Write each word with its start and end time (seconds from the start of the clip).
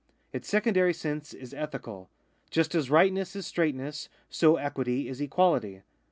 Its 0.33 0.47
secondary 0.49 0.95
sense 0.95 1.31
is 1.31 1.53
ethical. 1.53 2.09
Just 2.49 2.73
as 2.73 2.89
rightness 2.89 3.35
is 3.35 3.45
straightness, 3.45 4.09
so 4.31 4.55
equity 4.55 5.07
is 5.07 5.21
equality. 5.21 5.83